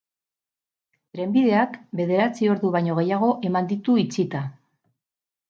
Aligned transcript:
Trenbideak 1.17 1.75
bederatzi 1.99 2.49
ordu 2.55 2.73
baino 2.77 2.97
gehiago 3.01 3.31
eman 3.51 3.71
ditu 3.75 4.01
itxita. 4.07 4.43